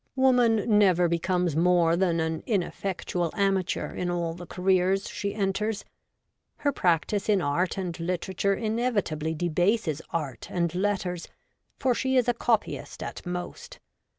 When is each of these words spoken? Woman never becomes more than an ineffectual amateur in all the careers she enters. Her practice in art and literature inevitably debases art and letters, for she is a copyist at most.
Woman 0.15 0.79
never 0.79 1.07
becomes 1.07 1.55
more 1.55 1.95
than 1.95 2.19
an 2.19 2.41
ineffectual 2.47 3.29
amateur 3.35 3.93
in 3.93 4.09
all 4.09 4.33
the 4.33 4.47
careers 4.47 5.07
she 5.07 5.35
enters. 5.35 5.85
Her 6.57 6.71
practice 6.71 7.29
in 7.29 7.39
art 7.39 7.77
and 7.77 7.99
literature 7.99 8.55
inevitably 8.55 9.35
debases 9.35 10.01
art 10.09 10.49
and 10.49 10.73
letters, 10.73 11.27
for 11.77 11.93
she 11.93 12.17
is 12.17 12.27
a 12.27 12.33
copyist 12.33 13.03
at 13.03 13.23
most. 13.27 13.77